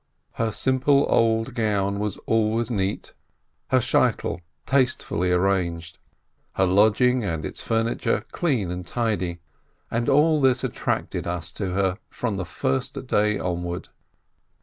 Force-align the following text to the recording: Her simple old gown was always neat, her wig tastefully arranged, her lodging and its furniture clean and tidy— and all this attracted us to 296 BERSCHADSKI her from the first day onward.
Her 0.31 0.51
simple 0.51 1.05
old 1.09 1.53
gown 1.53 1.99
was 1.99 2.17
always 2.25 2.71
neat, 2.71 3.13
her 3.67 3.79
wig 3.93 4.41
tastefully 4.65 5.31
arranged, 5.31 5.99
her 6.53 6.65
lodging 6.65 7.23
and 7.23 7.45
its 7.45 7.61
furniture 7.61 8.25
clean 8.31 8.71
and 8.71 8.83
tidy— 8.83 9.41
and 9.91 10.09
all 10.09 10.41
this 10.41 10.63
attracted 10.63 11.27
us 11.27 11.51
to 11.51 11.65
296 11.65 11.69
BERSCHADSKI 11.69 11.99
her 11.99 12.17
from 12.17 12.37
the 12.37 12.45
first 12.45 13.05
day 13.05 13.37
onward. 13.37 13.89